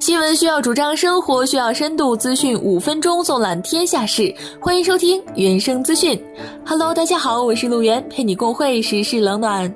[0.00, 4.32] 新闻需要主张，生活需要深度，资讯五分钟纵览天下事。
[4.60, 6.18] 欢迎收听原声资讯。
[6.64, 9.72] Hello，大家好，我是陆源，陪你共会时事冷暖。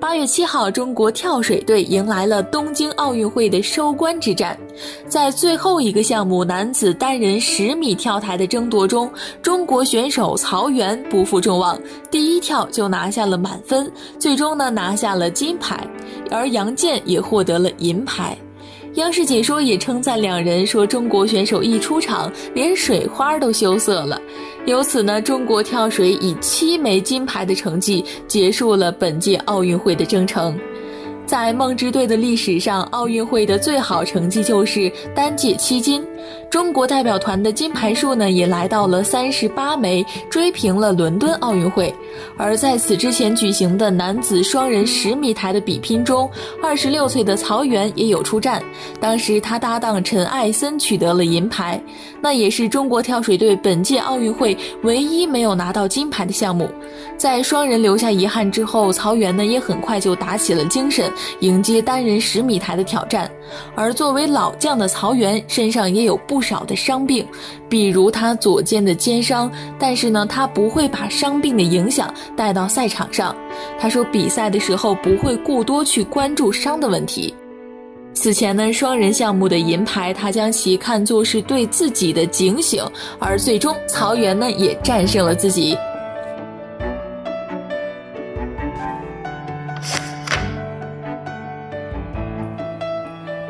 [0.00, 4.58] 八月七号，中国跳水队迎来了东京奥运会的收官之战。
[5.06, 9.08] 在最后一个项目男子单人十米跳台的争夺中，
[9.42, 11.78] 中国选手曹缘不负众望，
[12.10, 15.86] 第一跳就拿下了满分，最终呢拿下了金牌，
[16.30, 18.36] 而杨健也获得了银牌。
[18.96, 24.20] 央视解说也称赞两人，说中国选手一出场，连水花都羞涩了。
[24.66, 30.58] 由此呢，中国跳水以七枚金牌的成绩结束了本届奥运会的征程。
[31.24, 36.04] 在梦之队的历史上，奥运会的最好成绩就是单届七金。
[36.52, 41.92] 中国代表团的金牌数呢，也来到了三十八枚，追平了伦敦奥运会。
[42.36, 46.30] 而在此之前举行的男子双人十米台的比拼中，
[46.62, 48.62] 二十六岁的曹缘也有出战，
[49.00, 51.82] 当时他搭档陈艾森取得了银牌，
[52.20, 56.68] 那也是中国跳水队本届奥运会唯一没有拿到金牌的项目。
[57.16, 61.10] 在双人留下遗憾之后，曹缘呢也很快就打起了精神。
[61.40, 63.30] 迎接单人十米台的挑战，
[63.74, 67.24] 而作为老将的曹缘身上也有不少的伤病，
[67.68, 69.50] 比如他左肩的肩伤。
[69.78, 73.34] 但是呢，他不会把伤病的影响带到赛场上。
[73.78, 77.32] 他说，比赛的时候不会过多去关注伤的问题。
[78.14, 82.84] 此前呢，双人项目的银牌，他将其看作是对自己的警醒，
[83.18, 85.74] 而最终曹缘呢也战胜了自己。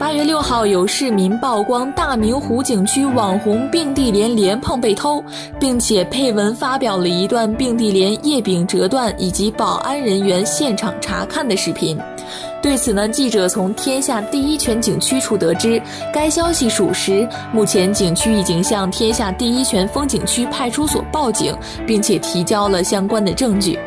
[0.03, 5.23] 八月六号，有市民曝光大明湖景区网红并蒂莲莲蓬被偷，
[5.61, 11.97] 并且配文发表了一段并蒂莲叶柄折断以及保安人员现场查看的视频。
[12.61, 15.81] 对此呢，记者从天下第一泉景区处得知，
[16.13, 17.27] 该消息属实。
[17.53, 23.79] 目前，景区已经向天下第一泉风景区派出所报警，并且提交了相关的证据。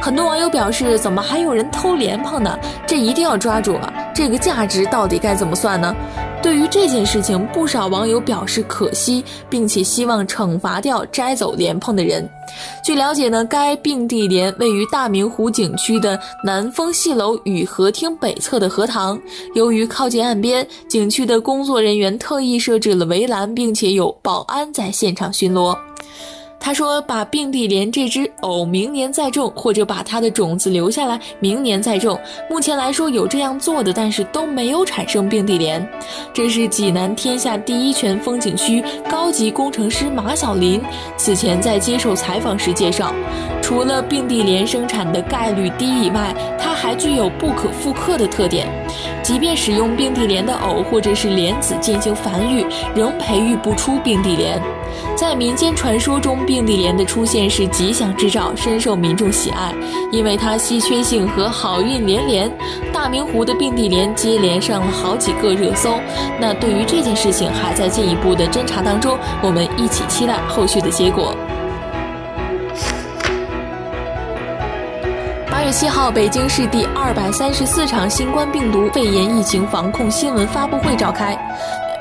[0.00, 2.58] 很多网友表示，怎么还有人偷莲蓬呢？
[2.88, 3.94] 这一定要抓住啊！
[4.14, 5.94] 这个价值到底该怎么算呢？
[6.40, 12.28] 对于这件事情，不少网友表示可惜，并且希望惩罚掉摘走莲蓬的人。
[12.84, 19.18] 据了解呢，该并蒂莲位于大明湖景区的南风戏楼与河厅北侧的荷塘。
[19.54, 25.76] 由于靠近岸边，景区的工作人员特意设置了围栏，并且有保安在现场巡逻。
[26.64, 32.18] 他说：“把并蒂莲这只藕明年再种，或者把它的种子留下来，明年再种。
[32.48, 35.86] 目前来说有这样做的，但是都没有产生并蒂莲。”
[36.32, 40.80] 这是济南天下第一泉风景区高级工程师马小林
[41.18, 43.14] 此前在接受采访时介绍，
[43.64, 48.68] 除了并蒂莲生产的概率低以外，它还具有不可复刻的特点。
[49.22, 54.60] 即便使用并蒂莲的藕或者是莲子进行繁育，仍培育不出并蒂莲。
[55.16, 59.72] 在民间传说中，并蒂莲的出现是吉祥之兆，深受民众喜爱，
[60.12, 62.52] 因为它稀缺性和好运连连。
[62.92, 65.98] 大明湖的并蒂莲接连上了好几个热搜。
[66.38, 71.34] 那对于这件事情还在进一步的侦查当中，我们一起期待后续的结果。
[75.64, 81.34] 月七号，北京市第二百三十四场新冠病毒肺炎疫情防控新闻发布会召开。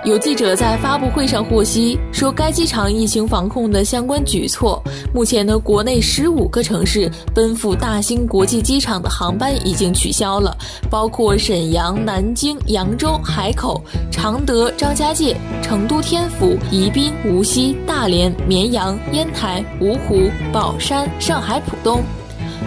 [0.04, 4.84] 有记者在发布会上获悉，说该机场疫情防控的相关举措。
[5.14, 10.58] 目前呢，国内十五个城市奔赴大兴国际机场的航班已经取消了，
[10.90, 13.82] 包括沈阳、南京、扬州、海口、
[14.12, 22.04] 常德、张家界、成都天府、宜宾、无锡、大连、绵阳、烟台、芜湖、宝山、上海浦东。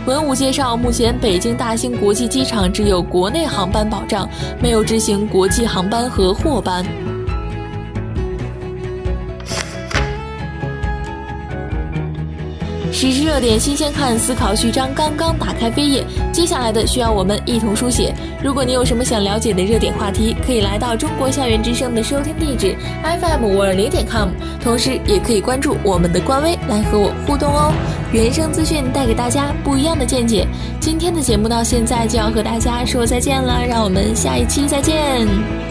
[0.06, 4.28] 文武介绍，目前北京大兴国际机场只有国内航班保障，
[4.62, 6.84] 没有执行国际航班和货班。
[12.92, 18.14] 时事热点新鲜看，思考序章刚刚打开扉页，接下来的需要我们一同书写。
[18.42, 24.30] 如果你有什么想了解的热点话题，可以来到中国校园之声的收听地址 FM 五二零点 com，
[24.62, 27.72] 同时也可以关注我们的官微来和我互动哦。
[28.12, 30.46] 原声资讯带给大家不一样的见解。
[30.80, 35.65] 今天的节目到现在就要和大家说再见了，让我们下一期再见。